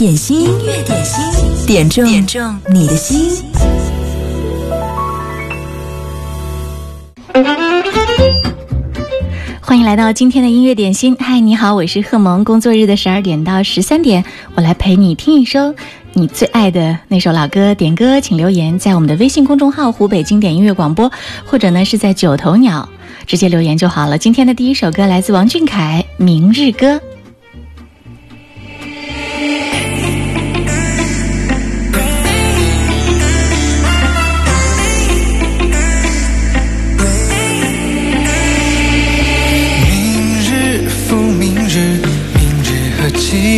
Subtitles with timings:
[0.00, 3.44] 点心音乐，点心点中点中你的心。
[9.60, 12.42] 欢迎来到今天的音乐点心，嗨，你好，我是贺萌。
[12.44, 14.24] 工作日的十二点到十三点，
[14.54, 15.74] 我来陪你听一首
[16.14, 17.74] 你最爱的那首老歌。
[17.74, 21.12] 点歌请留言在我们的微信公众号“湖北经典音乐广播”，
[21.44, 22.88] 或者呢是在九头鸟
[23.26, 24.16] 直接留言就好了。
[24.16, 26.94] 今天的第一首歌来自王俊凯，《明日歌》。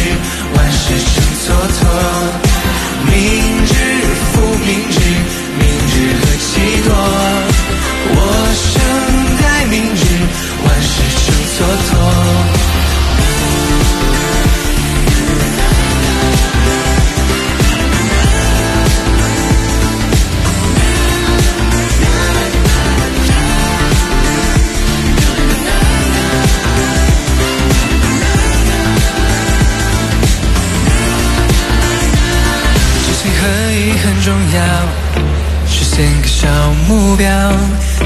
[36.92, 37.28] 目标，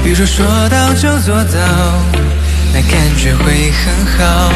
[0.04, 1.50] 比如说说到就做到，
[2.72, 4.52] 那感觉会很好。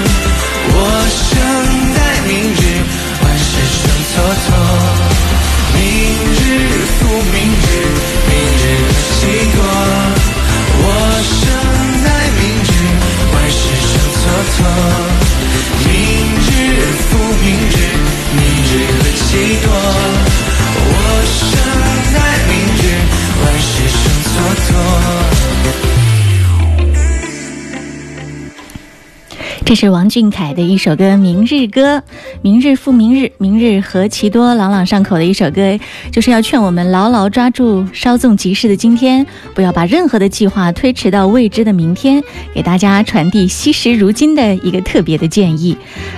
[29.75, 31.99] 是王俊凯的一首歌《明日歌》。
[32.45, 34.55] 明日复明日，明日何其多。
[34.55, 35.79] 朗朗上口的一首歌，
[36.13, 42.23] 就是要劝我们牢牢抓住稍纵即逝的今天，不要把任何的计划推迟到未知的明天。
[42.55, 45.75] 给大家传递惜时如金的一个特别的建议。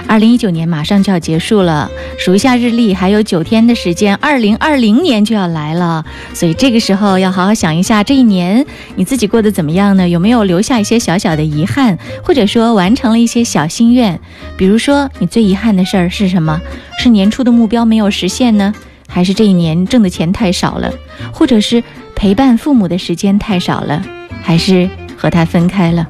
[0.09, 1.89] 二零一九年马上就要结束了，
[2.19, 6.05] 数一下日历，还有九天的时间，二零二零年就要来了。
[6.35, 8.67] 所以这个时候要好好想一下，这一年
[8.97, 10.09] 你自己过得怎么样呢？
[10.09, 14.19] 有没有留下一些小小的遗憾，或者说完成了一些小心愿？
[14.57, 16.11] 比如说，你最遗憾的事儿。
[16.17, 16.59] 是什么？
[16.99, 18.73] 是年初的目标没有实现呢，
[19.07, 20.91] 还是这一年挣的钱太少了，
[21.33, 21.83] 或者是
[22.15, 24.03] 陪伴父母的时间太少了，
[24.43, 26.09] 还是和他分开了？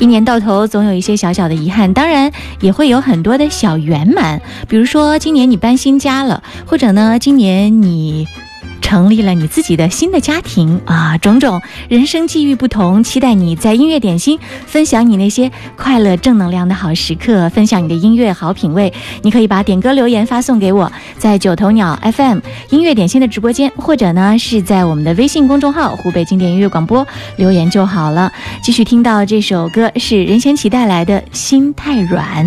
[0.00, 8.26] 一年到头总有一些小小的遗憾，当然也会有很多的小圆满，比如说今年你搬新家了，或者呢，今年你。
[8.82, 18.92] 成立了你自己的新的家庭啊，种种人生际遇不同，期待你在音乐点心分享你那些快乐正能量的好时刻，分享你的音乐好品味。
[19.22, 22.38] 你可以把点歌留言发送给我，在九头鸟 FM
[22.68, 27.06] 音乐点心的直播间，或者呢是在我们的微信公众号湖北经典音乐广播
[27.36, 28.30] 留言就好了。
[28.62, 32.46] 继续听到这首歌是任贤齐带来的《心太软》。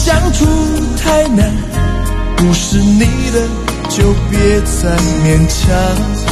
[0.00, 0.46] 相处
[0.96, 1.50] 太难，
[2.36, 3.00] 不是你
[3.32, 3.42] 的
[3.90, 6.27] 就别再勉强。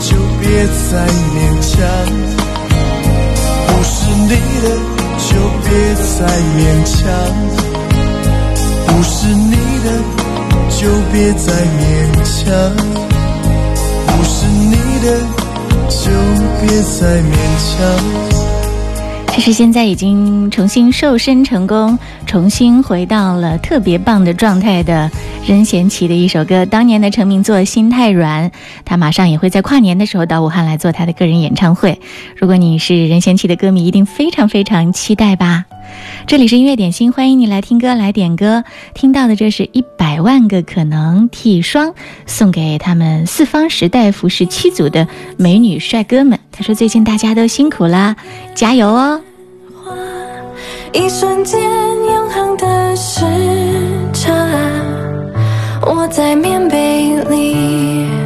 [0.00, 0.48] 就别
[0.90, 1.86] 再勉强，
[3.66, 4.76] 不是你的
[5.28, 6.26] 就别再
[6.56, 7.34] 勉强，
[8.86, 9.98] 不是你的
[10.80, 12.76] 就别再勉强，
[14.06, 15.18] 不是你的
[15.90, 16.10] 就
[16.66, 18.29] 别再勉强。
[19.40, 25.10] 是现在已经重新瘦身成功，重新回到了特别棒的状态的
[25.46, 28.50] 任贤齐的一首歌，当年的成名作《心太软》，
[28.84, 31.98] 他马上也会在跨年的时候到武汉来做他的个人演唱会。
[32.36, 35.64] 如果你是任贤齐的歌迷，一定非常非常期待吧？
[36.26, 38.62] 这里是音乐点心，欢迎你来听歌来点歌。
[38.92, 41.94] 听到的这是一百万个可能替双
[42.26, 46.38] 送给他们四方时代服饰七组的美女帅哥们。
[46.52, 48.14] 他说：“最近大家都辛苦啦，
[48.54, 49.18] 加油哦！”
[50.92, 53.20] 一瞬间，永恒的时
[54.12, 54.32] 差。
[55.82, 58.19] 我在棉被里。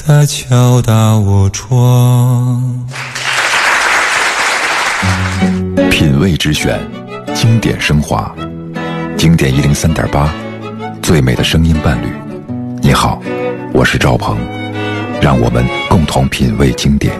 [0.00, 2.82] 在敲打我窗。
[5.90, 6.80] 品味之选，
[7.34, 8.34] 经典升华，
[9.18, 10.32] 经典一零三点八，
[11.02, 12.06] 最美的声音伴侣。
[12.80, 13.20] 你好，
[13.74, 14.38] 我是赵鹏，
[15.20, 17.12] 让我们共同品味经典。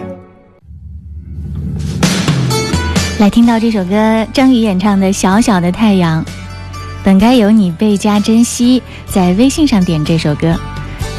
[3.19, 6.25] 来听到这首歌，张宇演唱的《小小的太阳》，
[7.03, 8.81] 本该有你倍加珍惜。
[9.05, 10.55] 在微信上点这首歌，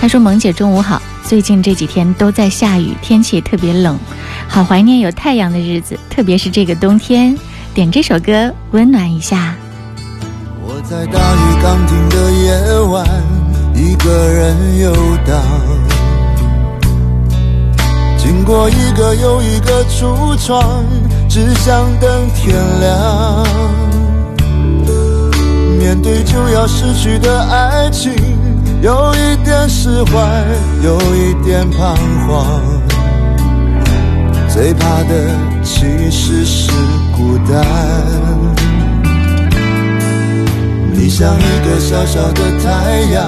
[0.01, 3.99] 他说：“萌姐，中午好。”最近这几天都在下雨，天气也特别冷，
[4.47, 5.99] 好怀念有太阳的日子。
[6.11, 7.35] 特别是这个冬天，
[7.73, 9.57] 点这首歌温暖一下。
[10.63, 13.07] 我在大雨刚停的夜晚，
[13.75, 14.95] 一个人游
[15.27, 15.43] 荡，
[18.19, 20.85] 经过一个又一个橱窗，
[21.27, 23.47] 只想等天亮。
[25.79, 28.13] 面对就要失去的爱情。
[28.85, 30.21] 有一点释怀，
[30.83, 31.97] 有一点彷
[32.29, 32.61] 徨，
[34.47, 35.25] 最怕的
[35.63, 36.71] 其实是
[37.17, 37.63] 孤单。
[40.93, 43.27] 你像一个小小的太阳，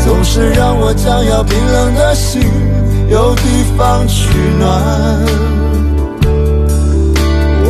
[0.03, 2.41] 总是让我将要冰冷的心
[3.09, 3.41] 有地
[3.77, 5.21] 方取暖。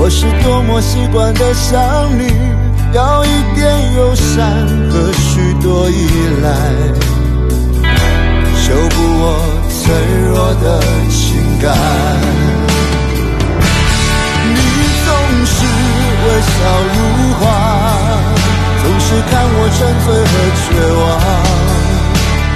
[0.04, 2.51] 我是多么习惯的想你。
[2.94, 4.54] 要一点友善
[4.90, 6.08] 和许多依
[6.44, 6.50] 赖，
[8.54, 9.32] 修补我
[9.72, 9.80] 脆
[10.28, 10.66] 弱的
[11.10, 11.22] 情
[11.62, 11.66] 感。
[14.50, 14.52] 你
[15.06, 15.10] 总
[15.46, 15.56] 是
[16.22, 16.54] 微笑
[16.92, 16.96] 如
[17.40, 17.42] 花，
[18.84, 20.30] 总是看我沉醉和
[20.60, 20.62] 绝
[21.02, 21.04] 望，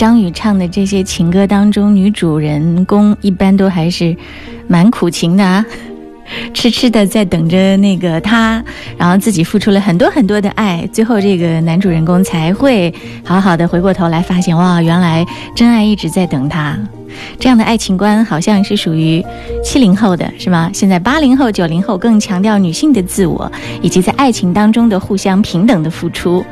[0.00, 4.16] 张宇唱的这些情歌当中，女主人公一般都还是
[4.66, 5.62] 蛮苦情的啊，
[6.54, 8.64] 痴痴的在等着那个他，
[8.96, 12.90] 然后自己付出了很多很多的爱，最后这个男主人公才会
[13.22, 15.22] 好好的回过头来，发现哇，原来
[15.54, 16.78] 真爱一直在等他。
[17.38, 19.24] 这样的爱情观好像是属于
[19.64, 20.70] 七零后的是吗？
[20.72, 23.50] 现在八零后、九零后更强调女性的自我，
[23.82, 26.44] 以及在爱情当中的互相平等的付出。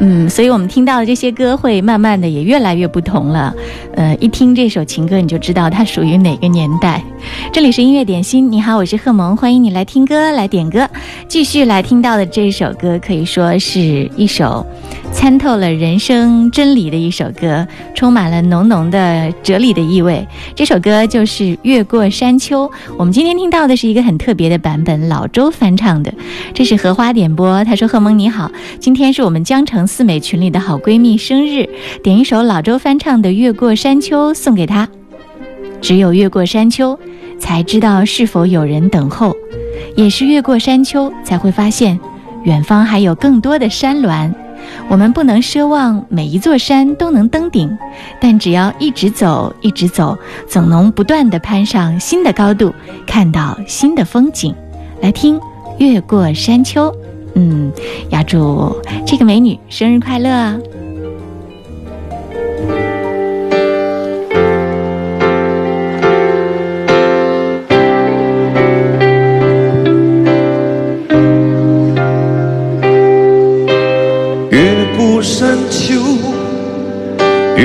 [0.00, 3.54] 嗯，所以我们听到的这些歌会慢慢的也越来越不同了。
[3.94, 7.02] 呃，一听这首情歌，你就知道它属于哪个年代。
[7.52, 10.88] 这里是音乐点心，你好，我是贺萌，欢迎你来听歌来点歌。
[11.28, 14.64] 继续来听到的这首歌可以说是一首
[15.12, 19.95] 参透了人生真理的一首歌，充满了浓浓的哲理的意。
[19.96, 22.66] 地位，这首歌就是《越过山丘》。
[22.98, 26.12] 我们今天听到的是一个很特别的版本，老周翻唱的。
[26.52, 31.66] 这是荷花点播，他说：“荷蒙你好，今天是我们江城四美群里的好闺蜜生日，
[32.02, 34.86] 点一首老周翻唱的《越过山丘》送给她。
[35.80, 36.98] 只有越过山丘，
[37.40, 39.30] 才知道是否有人等候；
[39.96, 41.98] 也是越过山丘，才会发现
[42.44, 44.30] 远方还有更多的山峦。”
[44.88, 47.76] 我们不能奢望每一座山都能登顶，
[48.20, 50.16] 但只要一直走，一直走，
[50.48, 52.72] 总能不断的攀上新的高度，
[53.06, 54.54] 看到新的风景。
[55.02, 55.38] 来听
[55.78, 56.82] 《越过山丘》。
[57.38, 57.70] 嗯，
[58.08, 58.74] 要祝
[59.06, 60.58] 这个美女，生日快乐！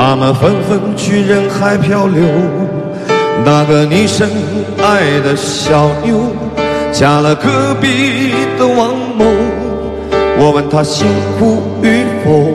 [0.00, 2.22] 他们纷纷去人海漂流。
[3.44, 4.28] 那个你深
[4.80, 6.20] 爱的小妞，
[6.92, 9.24] 嫁了隔壁的王某。
[10.40, 11.04] 我问她幸
[11.36, 12.52] 福与否，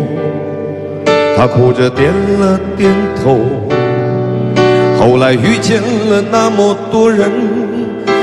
[1.36, 2.90] 她哭着点了点
[3.22, 3.42] 头。
[4.98, 7.30] 后来遇见了那么多人，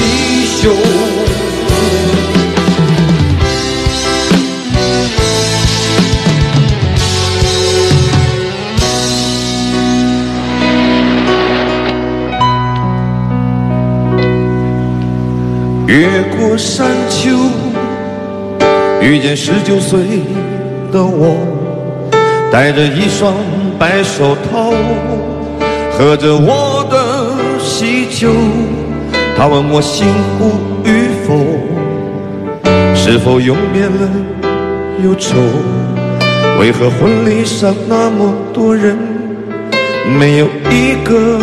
[15.99, 17.31] 越过山丘，
[19.01, 19.99] 遇见十九岁
[20.91, 21.37] 的我，
[22.51, 23.33] 戴着一双
[23.79, 24.69] 白手套，
[25.97, 28.31] 喝着我的喜酒。
[29.35, 30.05] 他问我幸
[30.37, 30.51] 福
[30.83, 31.43] 与否，
[32.95, 34.11] 是否永别了
[35.03, 35.35] 忧愁？
[36.59, 38.95] 为何婚礼上那么多人，
[40.19, 41.39] 没有一个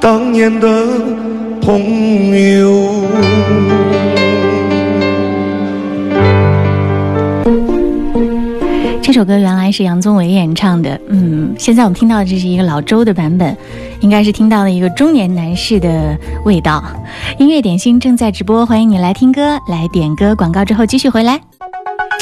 [0.00, 0.68] 当年的？
[1.64, 1.78] 朋
[2.52, 2.86] 友，
[9.00, 13.56] 这首歌原来是杨宗纬演唱的，嗯，现在我们听到的这是一个老周的版本，
[14.00, 16.84] 应该是听到了一个中年男士的味道。
[17.38, 20.36] 音乐点心正在直播，欢迎你来听歌，来点歌。
[20.36, 21.40] 广告之后继续回来。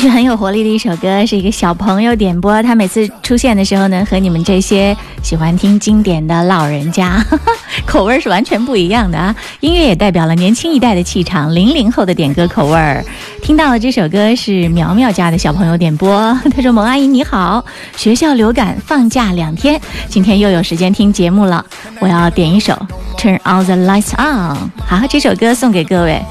[0.00, 2.62] 是很有活力的一首歌，是一个小朋友点播。
[2.62, 7.22] 他每次出现的时候呢，和你们这些喜欢听经典的老人家
[7.84, 9.36] 口味是完全不一样的啊！
[9.60, 13.04] 音乐也代表了年轻一代的气场，零零后的点歌口味儿。
[13.42, 16.18] 听到了这首歌，是苗苗家的小朋友点播。
[16.56, 17.62] 他说：“萌阿姨你好，
[17.94, 21.62] 学校流感放假两天，今天又有时间听节目了。
[21.98, 22.72] 我要点一首
[23.18, 26.22] 《Turn All the Lights On》，好，这首歌送给各位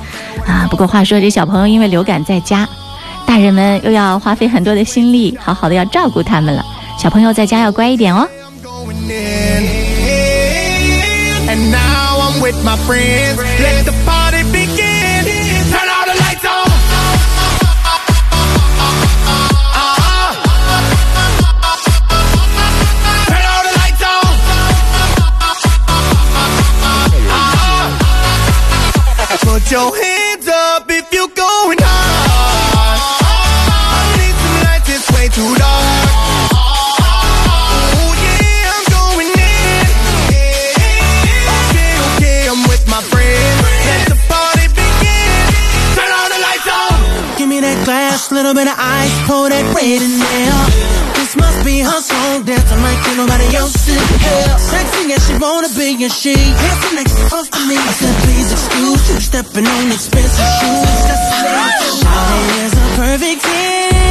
[0.47, 0.67] 啊。
[0.71, 2.67] 不过话说，这小朋友因为流感在家。”
[3.25, 6.63] 大人们又要花费很多的心力，好好的要照顾他们了。
[6.97, 8.27] 小朋友在家要乖一点哦。
[29.45, 29.91] 喝酒。
[35.39, 36.51] too dark.
[36.51, 39.87] Oh yeah, I'm going in.
[40.35, 43.63] Okay, okay, I'm with my friends.
[43.87, 45.37] Let the party begin.
[45.95, 46.95] Turn all the lights on.
[47.39, 50.59] Give me that glass, little bit of ice, pour that red in there.
[51.15, 54.51] This must be her song, dancing like ain't nobody else in here.
[54.59, 57.79] Sexy as she wanna be, and she the next close to me.
[57.79, 60.99] I said, please excuse you, stepping on expensive shoes.
[61.07, 63.68] That's a perfect hit.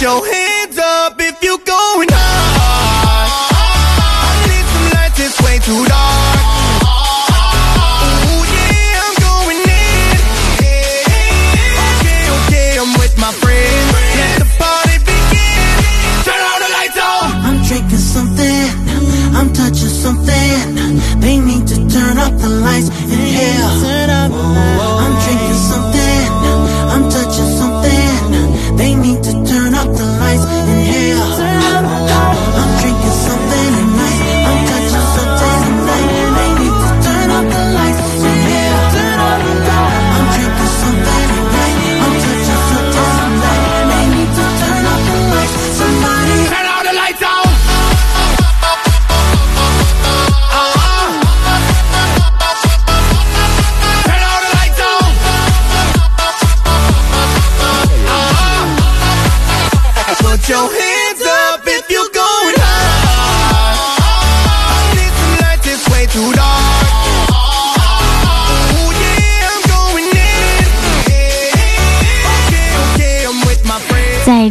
[0.00, 0.39] your hands.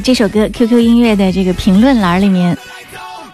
[0.10, 2.58] 这首歌 QQ 音乐的这个评论栏里面，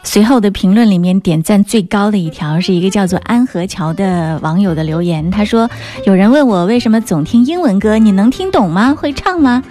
[0.03, 5.69] 随后的评论里面点赞最高的一条是一个叫做安河桥的网友的留言，他说
[6.05, 8.93] ：“有人问我为什么总听英文歌，你能听懂吗？
[8.93, 9.63] 会唱吗？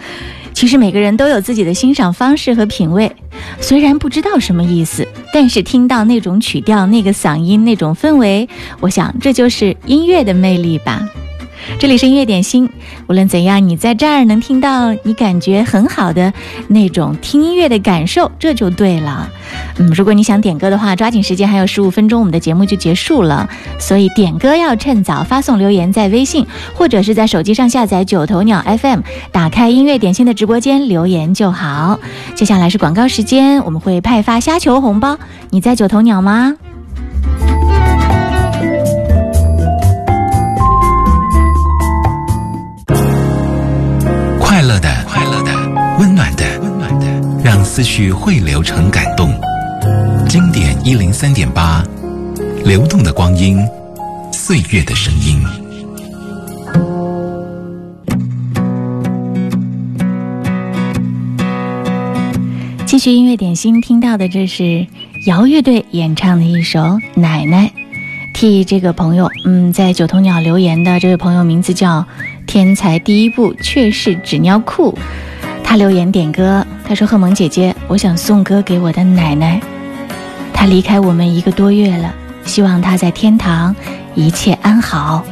[0.55, 3.15] 其实每个人都有自己的欣赏方式和品味，
[3.61, 8.49] 虽然不知道什么意思，但是听到那种曲调、那个嗓音、那种氛围，
[8.81, 11.07] 我想这就是音乐的魅力吧。”
[11.79, 12.69] 这里是音乐点心，
[13.09, 16.33] 无论怎样，你在这儿能听到你感觉很好的
[16.69, 19.29] 那种听音乐的感受，这就对了。
[19.79, 23.49] 嗯，如果你想点歌的话，抓紧时间，还有十五分钟，我们的节目就结束了，
[23.79, 29.01] 所以点歌要趁早，发送留言在微信或者是在手机上下载九头鸟 FM，
[29.33, 31.99] 打开音乐点心的直播间留言就好。
[32.35, 35.19] 接下来是广告时间，我们会派发虾球红包，
[35.51, 36.57] 你在九头鸟吗？
[47.75, 49.31] 思绪汇流成感动，
[50.29, 51.83] 经典一零三点八，
[52.65, 53.59] 流动的光阴，
[54.33, 55.43] 岁月的声音。
[62.87, 64.87] 继续音乐点心，听到的这是
[65.27, 66.79] 姚乐队演唱的一首
[67.17, 67.67] 《奶奶》，
[68.35, 72.07] 替这个朋友，嗯，在九头鸟留言的这位朋友名字叫
[72.47, 74.97] “天才第一步”，却是纸尿裤，
[75.65, 76.65] 他留言点歌。
[76.87, 79.59] 他说：“贺萌姐姐，我想送歌给我的奶奶，
[80.53, 83.75] 她离开我们一个多月了，希望她在天堂
[84.15, 85.25] 一切安好。”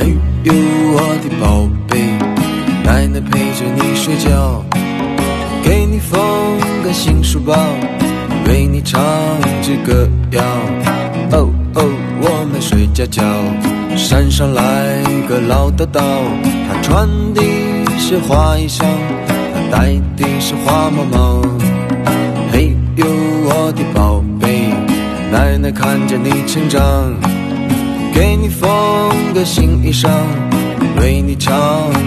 [0.00, 0.04] 哎
[0.44, 2.02] 呦，我的宝贝，
[2.84, 4.62] 奶奶陪着你睡觉，
[5.62, 6.20] 给你放
[6.82, 7.54] 个新书包，
[8.48, 9.00] 为你唱
[9.62, 10.42] 支歌谣。
[11.32, 11.84] 哦哦，
[12.20, 13.22] 我们睡觉觉，
[13.96, 14.62] 山上来
[15.28, 16.02] 个老道道，
[16.66, 17.42] 他穿的
[17.98, 18.84] 是花衣裳。
[19.70, 21.42] 带的是花毛毛。
[22.52, 23.04] 嘿呦，
[23.44, 24.68] 我的宝贝，
[25.32, 26.80] 奶奶看着你成长，
[28.14, 28.68] 给你缝
[29.34, 30.08] 个新衣裳，
[31.00, 31.52] 为你唱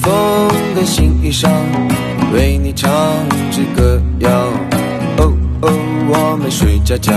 [0.02, 1.48] 风的新衣裳，
[2.34, 2.90] 为你唱
[3.52, 4.30] 支歌谣。
[5.18, 5.80] 哦哦，
[6.12, 7.12] 我们睡着觉，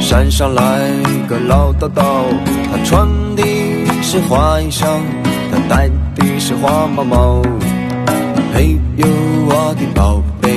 [0.00, 0.90] 山上来
[1.28, 2.24] 个老道道，
[2.70, 3.42] 他穿的
[4.02, 4.84] 是花衣裳，
[5.50, 7.40] 他戴的是花帽帽。
[8.54, 9.06] 嘿呦，
[9.48, 10.50] 我的宝贝，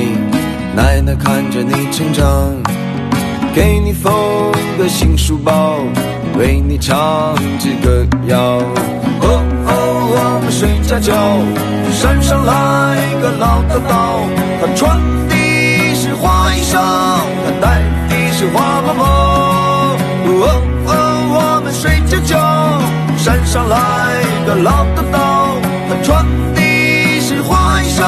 [0.75, 2.27] 奶奶看着你成长，
[3.53, 4.11] 给你缝
[4.77, 5.79] 个新书包，
[6.37, 8.37] 为你唱支歌谣。
[9.21, 9.54] 哦。
[10.57, 11.13] 睡着觉，
[11.91, 14.21] 山上来个老道道，
[14.61, 14.95] 他穿
[15.27, 15.35] 的
[15.93, 19.03] 是花衣裳，他戴的是花帽帽。
[19.99, 19.99] 哦
[20.85, 20.91] 哦，
[21.35, 22.37] 我们睡着觉，
[23.17, 23.75] 山上来
[24.45, 25.57] 个老道道，
[25.89, 28.03] 他穿的是花衣裳，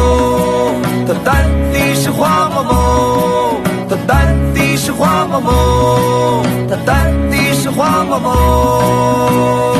[1.06, 1.42] 他戴
[1.74, 3.52] 的是花帽帽，
[3.90, 9.75] 他戴的是花帽帽，他戴的是花帽帽。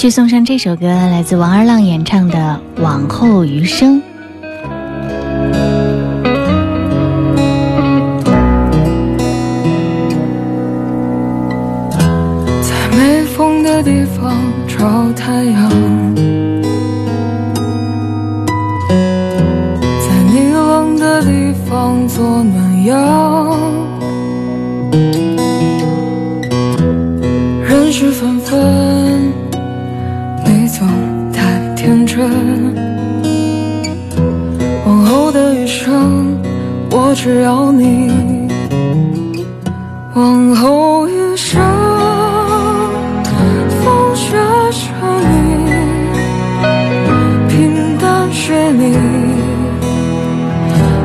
[0.00, 3.98] 去送上这首歌，来自王二浪演唱的《往后余生》。
[12.62, 14.34] 在没风的地方
[14.66, 15.68] 找太阳，
[19.82, 23.29] 在你冷的地方做暖阳。
[31.32, 32.18] 太天真，
[34.86, 36.38] 往后的余生，
[36.90, 38.10] 我只要你。
[40.12, 41.60] 往后余生，
[43.80, 44.36] 风雪
[44.72, 44.88] 是
[45.30, 45.86] 你，
[47.48, 48.92] 平淡是你，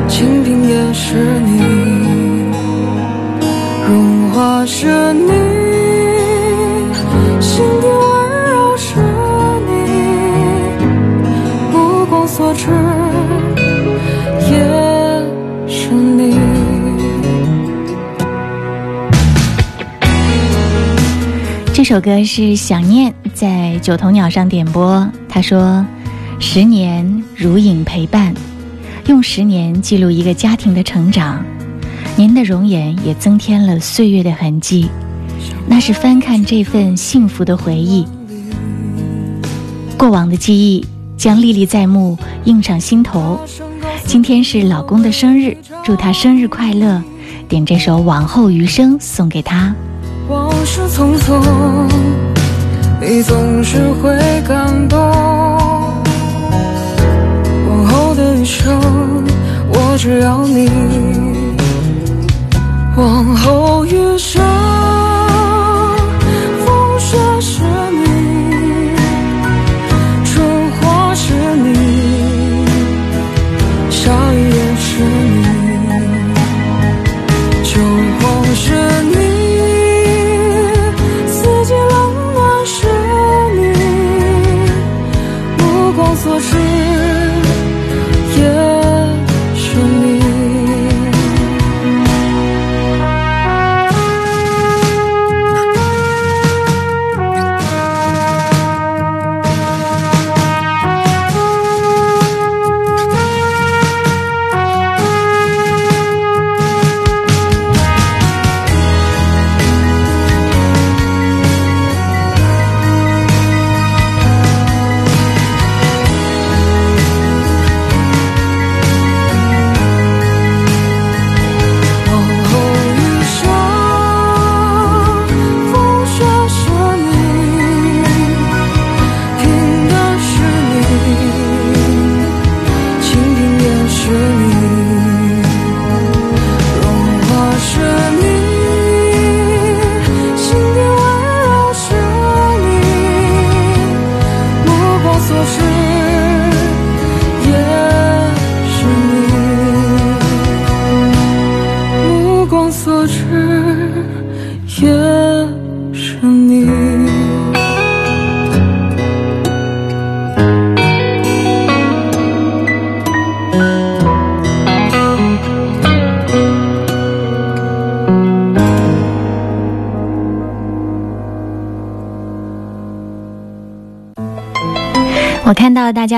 [0.08, 1.60] 清贫也是你，
[3.86, 5.25] 融化是你。
[21.88, 25.08] 首歌是《想念》，在九头鸟上点播。
[25.28, 25.86] 他说
[26.40, 28.34] ：“十年如影陪伴，
[29.06, 31.44] 用十年记录一个家庭的成长。
[32.16, 34.88] 您的容颜也增添了岁月的痕迹。
[35.68, 38.04] 那是翻看这份幸福的回忆，
[39.96, 40.84] 过往的记忆
[41.16, 43.38] 将历历在目，映上心头。
[44.04, 47.00] 今天是老公的生日，祝他生日快乐！
[47.48, 49.72] 点这首《往后余生》送给他。”
[50.66, 51.42] 往事匆匆，
[53.00, 54.98] 你总是会感动。
[57.68, 58.80] 往后的余生，
[59.72, 60.68] 我只要你。
[62.96, 64.55] 往后余生。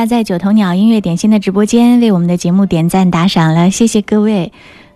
[0.08, 4.50] 在九头鸟音乐点心的直播间为我们的节目点赞打赏了，谢谢各位，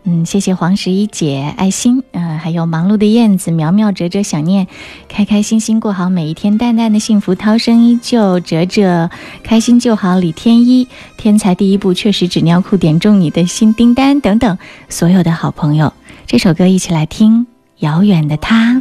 [0.04, 4.66] 嗯，谢谢黄十一姐爱心，嗯，还有忙碌的燕子、苗苗、哲哲、想念，
[5.10, 9.10] 开开心心过好每一天，淡淡的幸福，涛声依旧，哲哲
[9.44, 10.88] 开心就好，李天一
[11.18, 14.56] 天才第一步，确实纸尿裤点中你的新订单等等，
[14.88, 15.92] 所有的好朋友，
[16.26, 17.40] 这首歌一起来听
[17.80, 18.80] 《遥远的他》。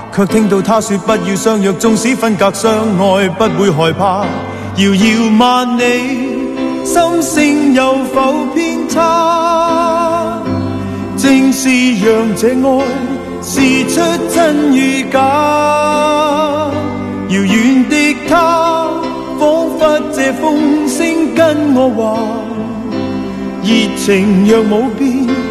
[0.13, 4.25] 却听到他说不要相约，纵使分隔，相爱不会害怕。
[4.75, 5.83] 遥遥万里，
[6.83, 10.37] 心声有否偏差？
[11.17, 11.69] 正是
[12.03, 12.85] 让这爱
[13.41, 14.01] 试出
[14.33, 15.17] 真与假。
[17.29, 18.89] 遥远的他，
[19.39, 22.19] 仿佛借风声跟我话，
[23.63, 25.50] 热情若无变。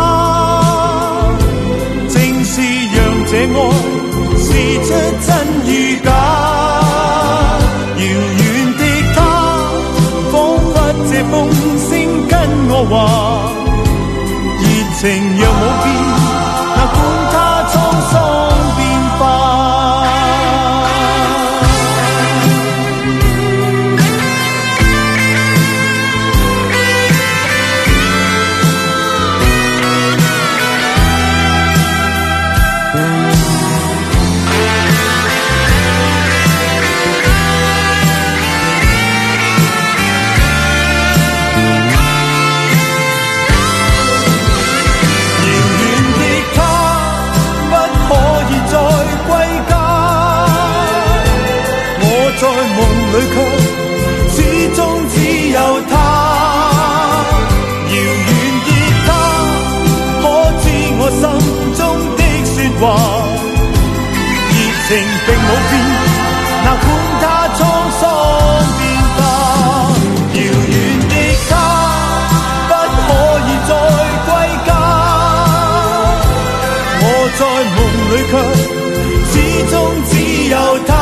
[80.51, 80.93] 有他，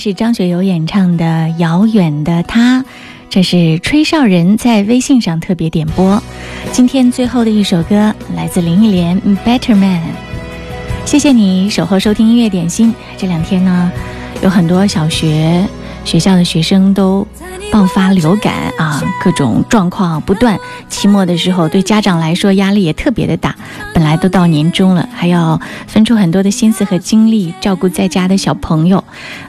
[0.00, 1.24] 是张学友演唱的
[1.58, 2.80] 《遥远的他》，
[3.28, 6.20] 这是吹哨人在微信上特别点播。
[6.72, 9.98] 今天最后的一首歌来自林忆莲，《Better Man》。
[11.04, 12.94] 谢谢你守候收听音乐点心。
[13.18, 13.92] 这两天呢，
[14.42, 15.66] 有很多小学。
[16.04, 17.26] 学校的学生都
[17.70, 20.58] 爆发流感啊，各种状况不断。
[20.88, 23.54] 期末的时候，对家长来说压力也特别的大。
[23.94, 29.02] 本来都到年终了，还要分出很多的心思和精力照顾在家的小朋友。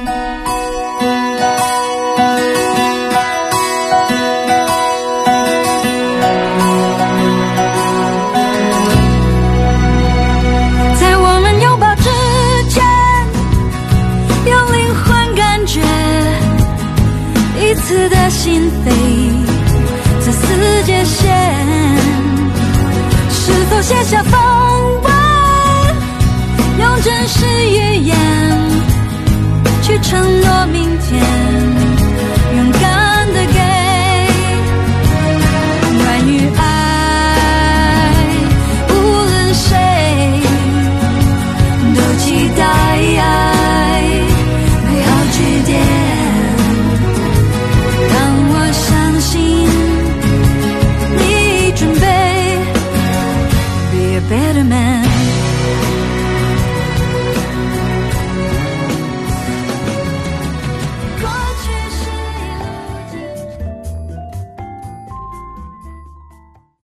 [30.02, 31.79] 承诺明天。